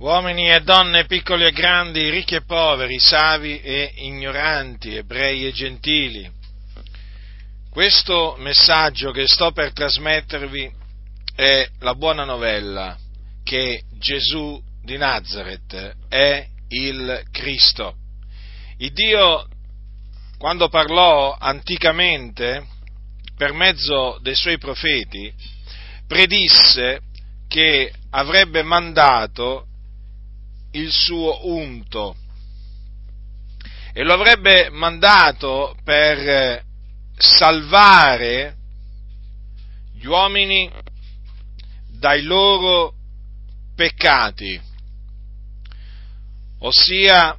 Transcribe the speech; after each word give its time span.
uomini 0.00 0.50
e 0.50 0.60
donne, 0.60 1.04
piccoli 1.04 1.44
e 1.44 1.52
grandi, 1.52 2.08
ricchi 2.08 2.34
e 2.34 2.42
poveri, 2.42 2.98
savi 2.98 3.60
e 3.60 3.92
ignoranti, 3.96 4.96
ebrei 4.96 5.46
e 5.46 5.52
gentili. 5.52 6.30
Questo 7.70 8.34
messaggio 8.38 9.10
che 9.10 9.26
sto 9.26 9.52
per 9.52 9.72
trasmettervi 9.72 10.72
è 11.34 11.68
la 11.80 11.94
buona 11.94 12.24
novella 12.24 12.96
che 13.44 13.82
Gesù 13.98 14.60
di 14.82 14.96
Nazareth 14.96 15.96
è 16.08 16.46
il 16.68 17.22
Cristo. 17.30 17.96
Il 18.78 18.92
Dio, 18.92 19.46
quando 20.38 20.70
parlò 20.70 21.36
anticamente 21.38 22.66
per 23.36 23.52
mezzo 23.52 24.18
dei 24.22 24.34
suoi 24.34 24.56
profeti, 24.56 25.30
predisse 26.06 27.00
che 27.48 27.92
avrebbe 28.10 28.62
mandato 28.62 29.66
il 30.72 30.90
suo 30.90 31.46
unto 31.48 32.16
e 33.92 34.02
lo 34.04 34.14
avrebbe 34.14 34.70
mandato 34.70 35.76
per 35.82 36.64
salvare 37.16 38.56
gli 39.94 40.06
uomini 40.06 40.70
dai 41.88 42.22
loro 42.22 42.94
peccati, 43.74 44.60
ossia 46.60 47.36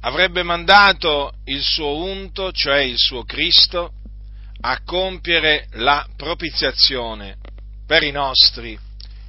avrebbe 0.00 0.42
mandato 0.42 1.32
il 1.44 1.62
suo 1.62 1.96
unto, 1.96 2.52
cioè 2.52 2.78
il 2.78 2.96
suo 2.96 3.24
Cristo, 3.24 3.92
a 4.60 4.80
compiere 4.82 5.66
la 5.72 6.06
propiziazione 6.16 7.36
per 7.86 8.02
i 8.02 8.10
nostri 8.10 8.78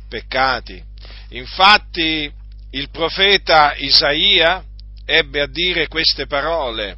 peccati. 0.07 0.81
Infatti 1.29 2.31
il 2.71 2.89
profeta 2.91 3.73
Isaia 3.75 4.63
ebbe 5.05 5.41
a 5.41 5.47
dire 5.47 5.87
queste 5.87 6.27
parole 6.27 6.97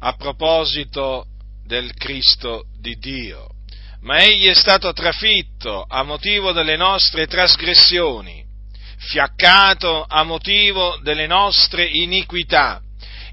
a 0.00 0.14
proposito 0.14 1.26
del 1.64 1.94
Cristo 1.94 2.64
di 2.80 2.96
Dio. 2.96 3.48
Ma 4.00 4.22
egli 4.22 4.46
è 4.46 4.54
stato 4.54 4.92
trafitto 4.92 5.84
a 5.86 6.02
motivo 6.02 6.52
delle 6.52 6.76
nostre 6.76 7.26
trasgressioni, 7.26 8.42
fiaccato 8.96 10.04
a 10.08 10.24
motivo 10.24 10.98
delle 11.02 11.26
nostre 11.26 11.84
iniquità. 11.84 12.80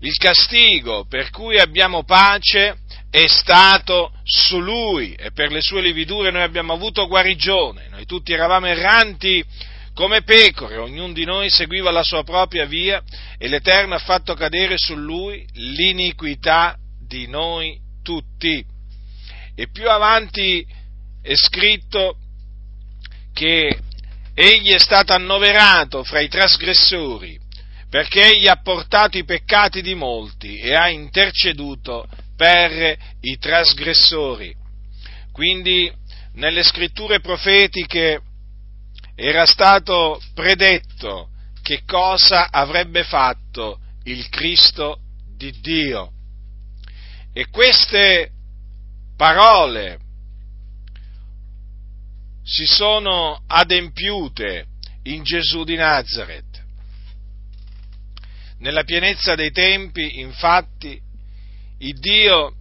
Il 0.02 0.18
castigo 0.18 1.06
per 1.08 1.32
cui 1.32 1.58
abbiamo 1.58 2.04
pace 2.04 2.78
è 3.10 3.26
stato 3.28 4.12
su 4.24 4.60
lui 4.60 5.14
e 5.14 5.32
per 5.32 5.52
le 5.52 5.62
sue 5.62 5.82
lividure 5.82 6.30
noi 6.30 6.44
abbiamo 6.44 6.74
avuto 6.74 7.08
guarigione. 7.08 7.87
Tutti 8.08 8.34
eravamo 8.34 8.66
erranti 8.66 9.44
come 9.94 10.24
pecore, 10.24 10.78
ognuno 10.78 11.12
di 11.12 11.26
noi 11.26 11.50
seguiva 11.50 11.92
la 11.92 12.04
sua 12.04 12.24
propria 12.24 12.66
via 12.66 13.04
e 13.38 13.48
l'Eterno 13.48 13.96
ha 13.96 14.00
fatto 14.00 14.34
cadere 14.34 14.78
su 14.78 14.96
lui 14.96 15.46
l'iniquità 15.54 16.78
di 17.06 17.28
noi 17.28 17.78
tutti. 18.04 18.64
E 19.56 19.70
più 19.70 19.90
avanti 19.90 20.66
è 21.22 21.36
scritto 21.36 22.18
che 23.34 23.80
egli 24.34 24.72
è 24.72 24.80
stato 24.80 25.14
annoverato 25.14 26.04
fra 26.04 26.20
i 26.20 26.30
trasgressori 26.30 27.38
perché 27.90 28.22
egli 28.22 28.48
ha 28.48 28.62
portato 28.62 29.18
i 29.18 29.26
peccati 29.26 29.82
di 29.82 29.96
molti 29.96 30.60
e 30.60 30.76
ha 30.76 30.90
interceduto 30.90 32.08
per 32.36 32.98
i 33.22 33.38
trasgressori. 33.38 34.54
Quindi 35.32 35.92
nelle 36.38 36.64
scritture 36.64 37.20
profetiche 37.20 38.22
era 39.16 39.46
stato 39.46 40.22
predetto 40.34 41.30
che 41.62 41.84
cosa 41.86 42.50
avrebbe 42.52 43.04
fatto 43.04 43.80
il 44.04 44.30
Cristo 44.30 45.00
di 45.36 45.52
Dio. 45.60 46.12
E 47.34 47.48
queste 47.50 48.32
parole 49.16 50.00
si 52.44 52.66
sono 52.66 53.44
adempiute 53.48 54.68
in 55.04 55.24
Gesù 55.24 55.64
di 55.64 55.76
Nazareth. 55.76 56.66
Nella 58.60 58.84
pienezza 58.84 59.36
dei 59.36 59.52
tempi, 59.52 60.20
infatti, 60.20 61.00
il 61.80 62.00
Dio 62.00 62.56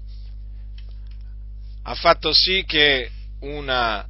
ha 1.83 1.95
fatto 1.95 2.33
sì 2.33 2.65
che 2.67 3.11
una 3.47 4.07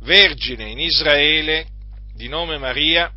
vergine 0.00 0.70
in 0.70 0.78
Israele 0.78 1.66
di 2.14 2.28
nome 2.28 2.58
Maria 2.58 3.12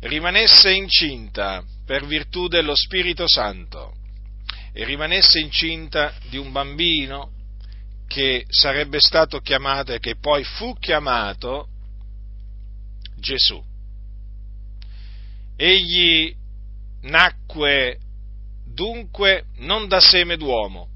rimanesse 0.00 0.72
incinta 0.72 1.64
per 1.84 2.06
virtù 2.06 2.48
dello 2.48 2.74
Spirito 2.74 3.28
Santo 3.28 3.94
e 4.72 4.84
rimanesse 4.84 5.40
incinta 5.40 6.12
di 6.28 6.36
un 6.36 6.52
bambino 6.52 7.32
che 8.06 8.44
sarebbe 8.48 9.00
stato 9.00 9.40
chiamato 9.40 9.92
e 9.92 9.98
che 9.98 10.16
poi 10.16 10.44
fu 10.44 10.74
chiamato 10.78 11.68
Gesù. 13.16 13.62
Egli 15.56 16.34
nacque 17.02 17.98
dunque 18.64 19.46
non 19.56 19.88
da 19.88 20.00
seme 20.00 20.36
d'uomo. 20.36 20.88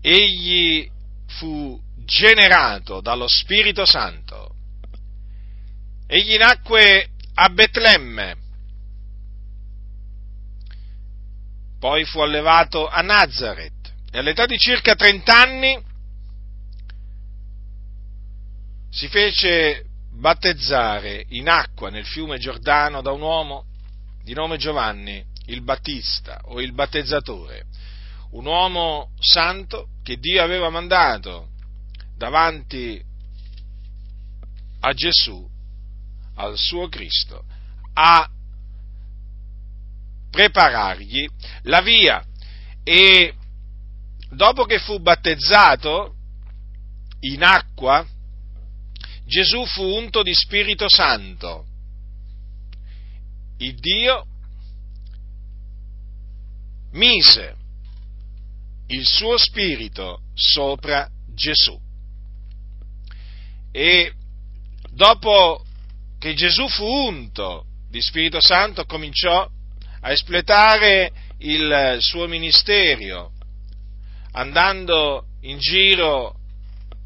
Egli 0.00 0.88
fu 1.26 1.80
generato 2.04 3.00
dallo 3.00 3.28
Spirito 3.28 3.84
Santo. 3.84 4.54
Egli 6.06 6.36
nacque 6.36 7.10
a 7.34 7.48
Betlemme, 7.50 8.36
poi 11.78 12.04
fu 12.04 12.20
allevato 12.20 12.88
a 12.88 13.00
Nazareth. 13.02 13.92
E 14.10 14.18
all'età 14.18 14.46
di 14.46 14.58
circa 14.58 14.94
30 14.94 15.40
anni 15.40 15.82
si 18.90 19.08
fece 19.08 19.84
battezzare 20.10 21.24
in 21.28 21.48
acqua 21.48 21.90
nel 21.90 22.06
fiume 22.06 22.38
Giordano 22.38 23.02
da 23.02 23.12
un 23.12 23.20
uomo 23.20 23.64
di 24.22 24.32
nome 24.32 24.56
Giovanni 24.56 25.24
il 25.46 25.62
Battista 25.62 26.40
o 26.44 26.60
il 26.60 26.72
battezzatore, 26.72 27.66
un 28.30 28.46
uomo 28.46 29.10
santo 29.18 29.88
che 30.02 30.16
Dio 30.16 30.42
aveva 30.42 30.70
mandato 30.70 31.48
davanti 32.16 33.02
a 34.80 34.92
Gesù, 34.92 35.48
al 36.34 36.56
suo 36.56 36.88
Cristo, 36.88 37.44
a 37.94 38.28
preparargli 40.30 41.26
la 41.62 41.80
via 41.80 42.24
e 42.84 43.34
dopo 44.30 44.64
che 44.64 44.78
fu 44.78 45.00
battezzato 45.00 46.14
in 47.20 47.42
acqua, 47.42 48.06
Gesù 49.24 49.64
fu 49.66 49.82
unto 49.82 50.22
di 50.22 50.32
Spirito 50.34 50.88
Santo. 50.88 51.66
Il 53.58 53.74
Dio 53.74 54.26
mise 56.92 57.56
il 58.88 59.06
suo 59.06 59.36
spirito 59.36 60.20
sopra 60.34 61.08
Gesù. 61.34 61.78
E 63.72 64.12
dopo 64.90 65.64
che 66.18 66.34
Gesù 66.34 66.68
fu 66.68 66.84
unto 66.84 67.64
di 67.88 68.00
Spirito 68.00 68.40
Santo, 68.40 68.84
cominciò 68.84 69.48
a 70.00 70.10
espletare 70.10 71.12
il 71.38 71.96
suo 72.00 72.26
ministero, 72.26 73.32
andando 74.32 75.26
in 75.42 75.58
giro 75.58 76.34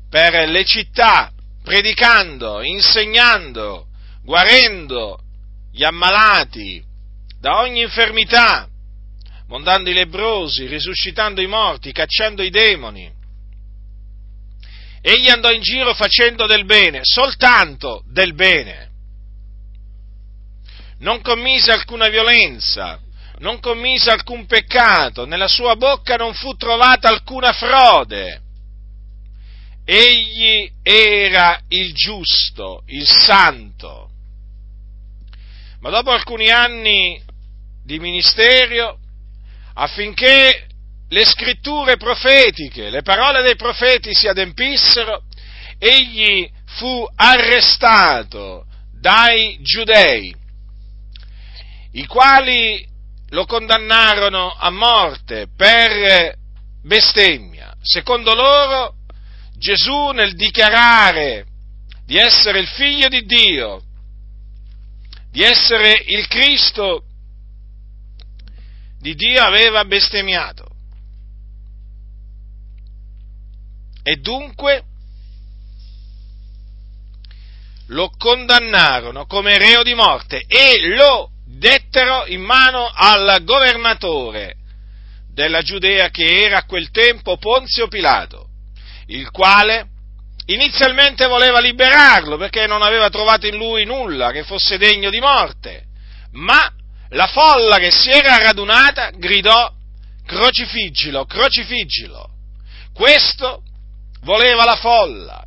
per 0.08 0.48
le 0.48 0.64
città, 0.64 1.30
predicando, 1.62 2.62
insegnando, 2.62 3.86
guarendo 4.22 5.20
gli 5.70 5.84
ammalati 5.84 6.82
da 7.38 7.60
ogni 7.60 7.82
infermità, 7.82 8.68
mondando 9.52 9.90
i 9.90 9.92
lebrosi, 9.92 10.66
risuscitando 10.66 11.42
i 11.42 11.46
morti, 11.46 11.92
cacciando 11.92 12.42
i 12.42 12.48
demoni. 12.48 13.12
Egli 15.02 15.28
andò 15.28 15.50
in 15.50 15.60
giro 15.60 15.92
facendo 15.92 16.46
del 16.46 16.64
bene, 16.64 17.00
soltanto 17.02 18.02
del 18.06 18.32
bene. 18.32 18.90
Non 21.00 21.20
commise 21.20 21.70
alcuna 21.70 22.08
violenza, 22.08 22.98
non 23.40 23.60
commise 23.60 24.10
alcun 24.10 24.46
peccato, 24.46 25.26
nella 25.26 25.48
sua 25.48 25.76
bocca 25.76 26.16
non 26.16 26.32
fu 26.32 26.54
trovata 26.56 27.08
alcuna 27.08 27.52
frode. 27.52 28.40
Egli 29.84 30.70
era 30.82 31.60
il 31.68 31.92
giusto, 31.92 32.84
il 32.86 33.06
santo. 33.06 34.08
Ma 35.80 35.90
dopo 35.90 36.10
alcuni 36.10 36.48
anni 36.48 37.20
di 37.84 37.98
ministero, 37.98 39.00
affinché 39.74 40.66
le 41.08 41.24
scritture 41.24 41.96
profetiche, 41.96 42.90
le 42.90 43.02
parole 43.02 43.42
dei 43.42 43.56
profeti 43.56 44.14
si 44.14 44.28
adempissero, 44.28 45.24
egli 45.78 46.48
fu 46.76 47.06
arrestato 47.14 48.66
dai 48.92 49.58
giudei, 49.60 50.34
i 51.92 52.06
quali 52.06 52.86
lo 53.30 53.44
condannarono 53.46 54.50
a 54.50 54.70
morte 54.70 55.48
per 55.56 56.34
bestemmia. 56.82 57.74
Secondo 57.82 58.34
loro, 58.34 58.94
Gesù 59.56 60.10
nel 60.10 60.34
dichiarare 60.34 61.46
di 62.04 62.16
essere 62.16 62.58
il 62.58 62.68
figlio 62.68 63.08
di 63.08 63.24
Dio, 63.24 63.82
di 65.30 65.42
essere 65.42 66.02
il 66.06 66.26
Cristo 66.28 67.04
di 69.02 69.16
Dio, 69.16 69.42
aveva 69.42 69.84
bestemmiato. 69.84 70.68
E 74.04 74.16
dunque 74.16 74.84
lo 77.88 78.10
condannarono 78.16 79.26
come 79.26 79.58
reo 79.58 79.82
di 79.82 79.94
morte 79.94 80.44
e 80.46 80.94
lo 80.94 81.30
dettero 81.44 82.26
in 82.26 82.42
mano 82.42 82.88
al 82.94 83.42
governatore 83.42 84.54
della 85.32 85.62
Giudea 85.62 86.08
che 86.10 86.44
era 86.44 86.58
a 86.58 86.64
quel 86.64 86.90
tempo 86.90 87.36
Ponzio 87.38 87.88
Pilato, 87.88 88.48
il 89.06 89.30
quale 89.30 89.88
inizialmente 90.46 91.26
voleva 91.26 91.58
liberarlo 91.58 92.36
perché 92.36 92.66
non 92.66 92.82
aveva 92.82 93.10
trovato 93.10 93.46
in 93.46 93.56
lui 93.56 93.84
nulla 93.84 94.30
che 94.30 94.44
fosse 94.44 94.78
degno 94.78 95.10
di 95.10 95.20
morte, 95.20 95.86
ma 96.32 96.72
la 97.12 97.26
folla 97.26 97.78
che 97.78 97.90
si 97.90 98.10
era 98.10 98.36
radunata 98.38 99.10
gridò 99.10 99.70
crocifiggilo, 100.24 101.24
crocifiggilo. 101.24 102.30
Questo 102.92 103.62
voleva 104.20 104.64
la 104.64 104.76
folla. 104.76 105.44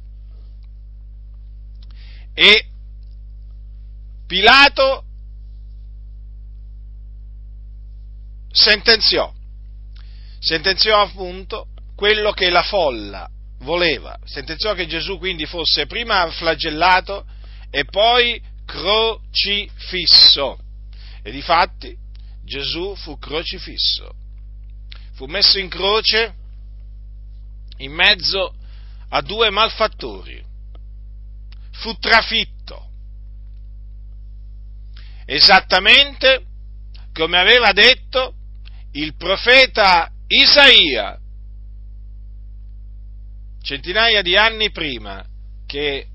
E 2.33 2.65
Pilato 4.27 5.03
sentenziò, 8.51 9.31
sentenziò 10.39 10.99
appunto 10.99 11.67
quello 11.95 12.31
che 12.31 12.49
la 12.49 12.63
folla 12.63 13.29
voleva, 13.59 14.17
sentenziò 14.25 14.73
che 14.73 14.87
Gesù 14.87 15.19
quindi 15.19 15.45
fosse 15.45 15.85
prima 15.85 16.27
flagellato 16.31 17.25
e 17.69 17.85
poi 17.85 18.41
crocifisso. 18.65 20.57
E 21.25 21.31
difatti 21.31 21.97
Gesù 22.43 22.93
fu 22.95 23.17
crocifisso, 23.17 24.13
fu 25.13 25.25
messo 25.25 25.57
in 25.57 25.69
croce 25.69 26.35
in 27.77 27.91
mezzo 27.91 28.53
a 29.09 29.21
due 29.21 29.49
malfattori, 29.49 30.45
fu 31.71 31.95
trafitto, 31.95 32.89
esattamente 35.25 36.45
come 37.11 37.39
aveva 37.39 37.71
detto 37.71 38.35
il 38.91 39.15
profeta 39.15 40.11
Isaia 40.27 41.19
centinaia 43.63 44.21
di 44.21 44.37
anni 44.37 44.69
prima 44.69 45.25
che 45.65 46.07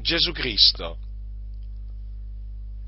Gesù 0.00 0.32
Cristo 0.32 0.98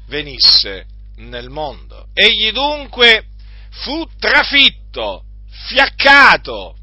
venisse 0.07 0.87
nel 1.17 1.51
mondo. 1.51 2.09
Egli 2.13 2.51
dunque 2.53 3.27
fu 3.71 4.07
trafitto, 4.19 5.25
fiaccato. 5.49 6.77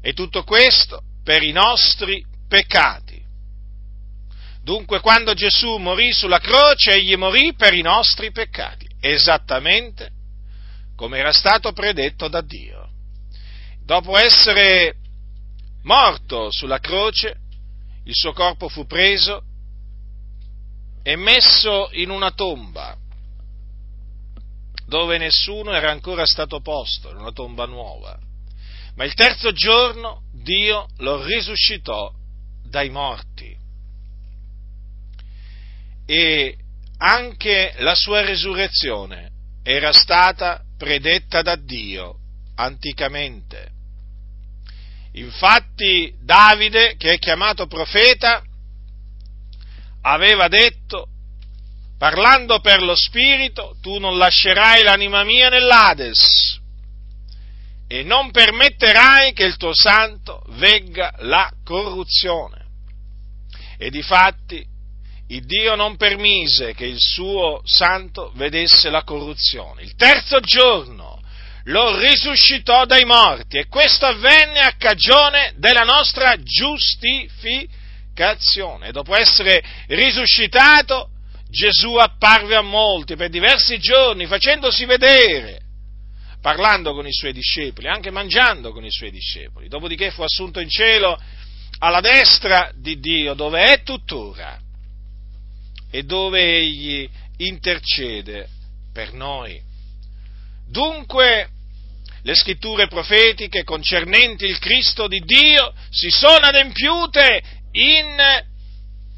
E 0.00 0.12
tutto 0.12 0.44
questo 0.44 1.02
per 1.24 1.42
i 1.42 1.52
nostri 1.52 2.24
peccati. 2.48 3.24
Dunque 4.62 5.00
quando 5.00 5.34
Gesù 5.34 5.76
morì 5.76 6.12
sulla 6.12 6.38
croce, 6.38 6.92
egli 6.92 7.16
morì 7.16 7.54
per 7.54 7.74
i 7.74 7.82
nostri 7.82 8.32
peccati, 8.32 8.88
esattamente 9.00 10.10
come 10.96 11.18
era 11.18 11.32
stato 11.32 11.72
predetto 11.72 12.26
da 12.28 12.40
Dio. 12.40 12.88
Dopo 13.84 14.16
essere 14.16 14.96
morto 15.82 16.50
sulla 16.50 16.80
croce, 16.80 17.36
il 18.04 18.14
suo 18.14 18.32
corpo 18.32 18.68
fu 18.68 18.86
preso 18.86 19.42
e 21.06 21.14
messo 21.14 21.88
in 21.92 22.10
una 22.10 22.32
tomba 22.32 22.96
dove 24.86 25.18
nessuno 25.18 25.72
era 25.72 25.88
ancora 25.88 26.26
stato 26.26 26.60
posto, 26.60 27.10
in 27.10 27.18
una 27.18 27.30
tomba 27.30 27.64
nuova. 27.64 28.18
Ma 28.96 29.04
il 29.04 29.14
terzo 29.14 29.52
giorno 29.52 30.22
Dio 30.32 30.88
lo 30.98 31.22
risuscitò 31.22 32.12
dai 32.64 32.88
morti. 32.88 33.56
E 36.06 36.56
anche 36.98 37.74
la 37.78 37.94
sua 37.94 38.22
resurrezione 38.22 39.30
era 39.62 39.92
stata 39.92 40.60
predetta 40.76 41.40
da 41.40 41.54
Dio 41.54 42.16
anticamente. 42.56 43.70
Infatti 45.12 46.12
Davide, 46.20 46.96
che 46.96 47.12
è 47.12 47.18
chiamato 47.20 47.68
profeta, 47.68 48.42
aveva 50.06 50.46
detto, 50.48 51.08
parlando 51.98 52.60
per 52.60 52.82
lo 52.82 52.94
Spirito, 52.94 53.76
tu 53.80 53.98
non 53.98 54.16
lascerai 54.18 54.82
l'anima 54.82 55.24
mia 55.24 55.48
nell'Ades 55.48 56.60
e 57.88 58.02
non 58.02 58.30
permetterai 58.30 59.32
che 59.32 59.44
il 59.44 59.56
tuo 59.56 59.74
santo 59.74 60.42
vegga 60.50 61.12
la 61.18 61.50
corruzione. 61.64 62.64
E 63.78 63.90
difatti 63.90 64.64
il 65.28 65.44
Dio 65.44 65.74
non 65.74 65.96
permise 65.96 66.72
che 66.72 66.86
il 66.86 67.00
suo 67.00 67.60
santo 67.64 68.30
vedesse 68.36 68.90
la 68.90 69.02
corruzione. 69.02 69.82
Il 69.82 69.96
terzo 69.96 70.38
giorno 70.38 71.20
lo 71.64 71.98
risuscitò 71.98 72.84
dai 72.84 73.04
morti 73.04 73.58
e 73.58 73.66
questo 73.66 74.06
avvenne 74.06 74.60
a 74.60 74.76
cagione 74.78 75.54
della 75.56 75.82
nostra 75.82 76.36
giustificazione. 76.40 77.84
Dopo 78.92 79.14
essere 79.14 79.62
risuscitato, 79.88 81.10
Gesù 81.50 81.96
apparve 81.96 82.56
a 82.56 82.62
molti 82.62 83.14
per 83.14 83.28
diversi 83.28 83.78
giorni 83.78 84.26
facendosi 84.26 84.86
vedere, 84.86 85.60
parlando 86.40 86.94
con 86.94 87.06
i 87.06 87.12
suoi 87.12 87.34
discepoli, 87.34 87.88
anche 87.88 88.10
mangiando 88.10 88.72
con 88.72 88.84
i 88.86 88.90
suoi 88.90 89.10
discepoli. 89.10 89.68
Dopodiché 89.68 90.10
fu 90.10 90.22
assunto 90.22 90.60
in 90.60 90.70
cielo 90.70 91.20
alla 91.78 92.00
destra 92.00 92.72
di 92.74 92.98
Dio, 93.00 93.34
dove 93.34 93.62
è 93.64 93.82
tuttora 93.82 94.58
e 95.90 96.02
dove 96.04 96.40
egli 96.40 97.06
intercede 97.36 98.48
per 98.94 99.12
noi. 99.12 99.60
Dunque, 100.66 101.48
le 102.22 102.34
scritture 102.34 102.88
profetiche 102.88 103.62
concernenti 103.62 104.46
il 104.46 104.58
Cristo 104.58 105.06
di 105.06 105.20
Dio 105.20 105.74
si 105.90 106.08
sono 106.08 106.46
adempiute 106.46 107.42
in 107.76 108.16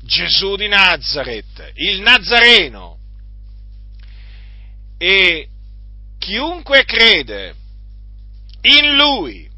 Gesù 0.03 0.57
di 0.57 0.69
Nazareth, 0.69 1.73
il 1.75 2.01
Nazareno. 2.01 2.97
E 4.99 5.49
chiunque 6.19 6.85
crede 6.85 7.55
in 8.63 8.97
Lui 8.97 9.49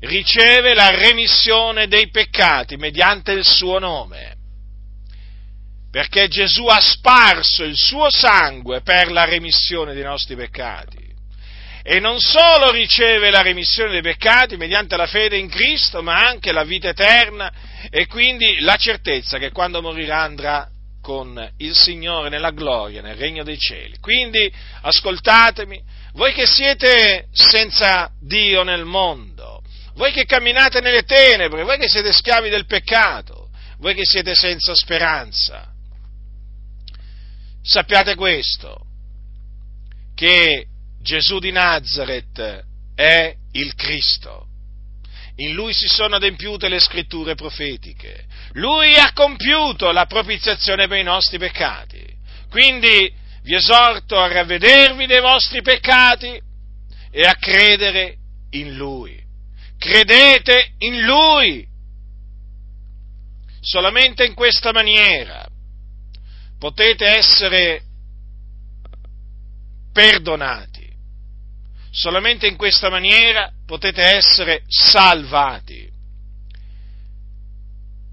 riceve 0.00 0.74
la 0.74 0.88
remissione 0.88 1.86
dei 1.86 2.08
peccati 2.08 2.76
mediante 2.76 3.32
il 3.32 3.44
suo 3.44 3.78
nome 3.78 4.36
perché 5.92 6.26
Gesù 6.28 6.64
ha 6.68 6.80
sparso 6.80 7.64
il 7.64 7.76
suo 7.76 8.08
sangue 8.10 8.80
per 8.80 9.12
la 9.12 9.24
remissione 9.26 9.92
dei 9.92 10.02
nostri 10.02 10.34
peccati. 10.34 11.11
E 11.84 11.98
non 11.98 12.20
solo 12.20 12.70
riceve 12.70 13.30
la 13.30 13.42
remissione 13.42 13.90
dei 13.90 14.02
peccati 14.02 14.56
mediante 14.56 14.96
la 14.96 15.06
fede 15.06 15.36
in 15.36 15.48
Cristo, 15.48 16.00
ma 16.02 16.26
anche 16.26 16.52
la 16.52 16.62
vita 16.62 16.88
eterna 16.88 17.52
e 17.90 18.06
quindi 18.06 18.60
la 18.60 18.76
certezza 18.76 19.38
che 19.38 19.50
quando 19.50 19.82
morirà 19.82 20.22
andrà 20.22 20.68
con 21.00 21.52
il 21.58 21.74
Signore 21.74 22.28
nella 22.28 22.52
gloria, 22.52 23.02
nel 23.02 23.16
regno 23.16 23.42
dei 23.42 23.58
cieli. 23.58 23.98
Quindi 23.98 24.50
ascoltatemi, 24.82 25.82
voi 26.12 26.32
che 26.32 26.46
siete 26.46 27.26
senza 27.32 28.12
Dio 28.20 28.62
nel 28.62 28.84
mondo, 28.84 29.62
voi 29.94 30.12
che 30.12 30.24
camminate 30.24 30.80
nelle 30.80 31.02
tenebre, 31.02 31.64
voi 31.64 31.78
che 31.78 31.88
siete 31.88 32.12
schiavi 32.12 32.48
del 32.48 32.66
peccato, 32.66 33.48
voi 33.78 33.94
che 33.94 34.04
siete 34.04 34.34
senza 34.36 34.74
speranza, 34.76 35.68
sappiate 37.62 38.14
questo, 38.14 38.86
che 40.14 40.66
Gesù 41.02 41.38
di 41.38 41.50
Nazareth 41.50 42.64
è 42.94 43.34
il 43.52 43.74
Cristo. 43.74 44.46
In 45.36 45.54
lui 45.54 45.72
si 45.72 45.88
sono 45.88 46.16
adempiute 46.16 46.68
le 46.68 46.78
scritture 46.78 47.34
profetiche. 47.34 48.24
Lui 48.52 48.94
ha 48.96 49.12
compiuto 49.12 49.90
la 49.90 50.06
propiziazione 50.06 50.86
per 50.86 50.98
i 50.98 51.02
nostri 51.02 51.38
peccati. 51.38 52.04
Quindi 52.50 53.12
vi 53.42 53.54
esorto 53.54 54.18
a 54.18 54.28
ravvedervi 54.28 55.06
dei 55.06 55.20
vostri 55.20 55.62
peccati 55.62 56.40
e 57.10 57.22
a 57.22 57.34
credere 57.34 58.16
in 58.50 58.76
lui. 58.76 59.20
credete 59.78 60.74
in 60.78 61.00
Lui. 61.00 61.66
Solamente 63.60 64.24
in 64.24 64.34
questa 64.34 64.72
maniera 64.72 65.44
potete 66.58 67.04
essere 67.04 67.82
perdonati. 69.92 70.71
Solamente 71.92 72.46
in 72.46 72.56
questa 72.56 72.88
maniera 72.88 73.52
potete 73.66 74.02
essere 74.02 74.62
salvati 74.66 75.90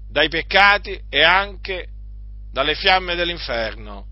dai 0.06 0.28
peccati 0.28 1.00
e 1.08 1.22
anche 1.22 1.88
dalle 2.52 2.74
fiamme 2.74 3.14
dell'inferno 3.14 4.06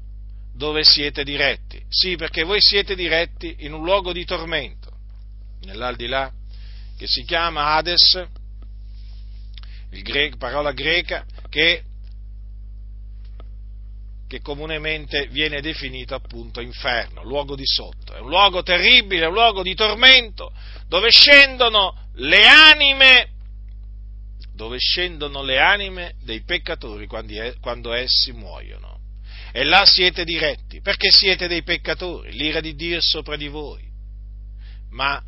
dove 0.54 0.84
siete 0.84 1.22
diretti. 1.22 1.84
Sì, 1.88 2.16
perché 2.16 2.44
voi 2.44 2.60
siete 2.60 2.94
diretti 2.94 3.56
in 3.60 3.74
un 3.74 3.84
luogo 3.84 4.12
di 4.12 4.24
tormento, 4.24 4.90
nell'aldilà, 5.62 6.32
che 6.96 7.06
si 7.06 7.24
chiama 7.24 7.74
Hades, 7.74 8.26
gre- 9.90 10.36
parola 10.38 10.72
greca, 10.72 11.26
che, 11.48 11.82
che 14.28 14.40
comunemente 14.40 15.26
viene 15.30 15.60
definito 15.60 16.14
appunto 16.14 16.60
inferno, 16.60 17.24
luogo 17.24 17.56
di 17.56 17.66
sotto. 17.66 18.14
È 18.14 18.20
un 18.20 18.28
luogo 18.28 18.62
terribile, 18.62 19.26
un 19.26 19.32
luogo 19.32 19.62
di 19.62 19.74
tormento, 19.74 20.52
dove 20.86 21.10
scendono 21.10 22.10
le 22.14 22.46
anime 22.46 23.30
dove 24.58 24.78
scendono 24.78 25.44
le 25.44 25.60
anime 25.60 26.14
dei 26.24 26.42
peccatori 26.42 27.06
quando 27.06 27.92
essi 27.92 28.32
muoiono. 28.32 28.98
E 29.52 29.62
là 29.62 29.86
siete 29.86 30.24
diretti, 30.24 30.80
perché 30.80 31.10
siete 31.12 31.46
dei 31.46 31.62
peccatori, 31.62 32.32
l'ira 32.32 32.60
di 32.60 32.74
Dio 32.74 32.98
è 32.98 33.00
sopra 33.00 33.36
di 33.36 33.46
voi. 33.46 33.86
Ma 34.90 35.22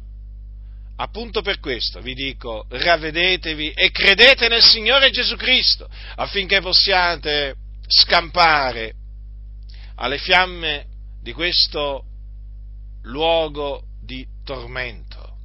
appunto 0.97 1.43
per 1.43 1.61
questo 1.61 2.01
vi 2.01 2.15
dico, 2.15 2.67
ravvedetevi 2.69 3.71
e 3.71 3.93
credete 3.93 4.49
nel 4.49 4.63
Signore 4.63 5.11
Gesù 5.11 5.37
Cristo, 5.37 5.89
affinché 6.17 6.61
possiate 6.61 7.55
scampare 7.91 8.95
alle 9.97 10.19
fiamme 10.19 10.87
di 11.21 11.33
questo 11.33 12.05
luogo 13.03 13.83
di 14.03 14.27
tormento. 14.45 15.37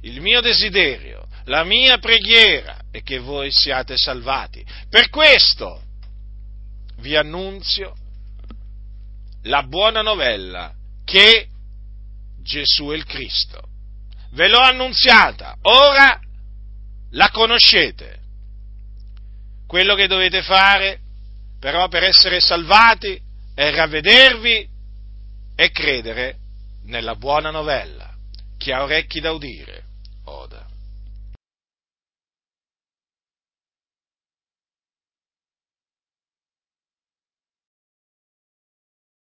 Il 0.00 0.20
mio 0.20 0.40
desiderio, 0.40 1.26
la 1.44 1.64
mia 1.64 1.98
preghiera 1.98 2.78
e 2.90 3.02
che 3.02 3.18
voi 3.18 3.52
siate 3.52 3.96
salvati. 3.96 4.64
Per 4.88 5.10
questo 5.10 5.82
vi 6.96 7.14
annunzio 7.14 7.94
la 9.42 9.62
buona 9.62 10.02
novella 10.02 10.72
che 11.04 11.48
Gesù 12.42 12.88
è 12.88 12.94
il 12.94 13.04
Cristo. 13.04 13.60
Ve 14.30 14.48
l'ho 14.48 14.60
annunziata, 14.60 15.56
ora 15.62 16.18
la 17.10 17.30
conoscete. 17.30 18.20
Quello 19.66 19.94
che 19.94 20.06
dovete 20.06 20.42
fare 20.42 21.00
però 21.62 21.86
per 21.86 22.02
essere 22.02 22.40
salvati 22.40 23.16
è 23.54 23.70
ravvedervi 23.70 24.68
e 25.54 25.70
credere 25.70 26.38
nella 26.86 27.14
buona 27.14 27.52
novella. 27.52 28.12
Chi 28.58 28.72
ha 28.72 28.82
orecchi 28.82 29.20
da 29.20 29.30
udire 29.30 29.81